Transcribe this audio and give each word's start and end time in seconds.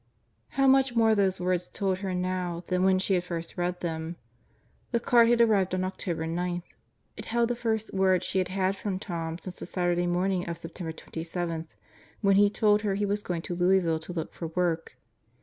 ."How 0.57 0.65
much 0.65 0.95
more 0.95 1.13
those 1.13 1.39
words 1.39 1.67
told 1.69 1.99
her 1.99 2.15
now 2.15 2.63
than 2.69 2.81
when 2.83 2.97
she 2.97 3.13
had 3.13 3.23
first 3.23 3.55
read 3.55 3.81
them. 3.81 4.15
The 4.89 4.99
card 4.99 5.29
had 5.29 5.41
arrived 5.41 5.75
October 5.75 6.25
9. 6.25 6.63
It 7.17 7.25
held 7.25 7.49
the 7.49 7.55
first 7.55 7.93
word 7.93 8.23
she 8.23 8.39
had 8.39 8.47
had 8.47 8.75
from 8.75 8.97
Tom 8.97 9.37
since 9.37 9.57
the 9.57 9.67
Saturday 9.67 10.07
morning 10.07 10.49
of 10.49 10.57
September 10.57 10.91
27, 10.91 11.67
when 12.21 12.35
he 12.37 12.49
told 12.49 12.81
her 12.81 12.95
he 12.95 13.05
was 13.05 13.21
going 13.21 13.43
to 13.43 13.55
Louisville 13.55 13.99
to 13.99 14.11
look 14.11 14.33
for 14.33 14.47
work. 14.47 14.95